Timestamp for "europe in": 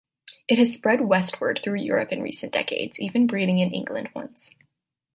1.75-2.23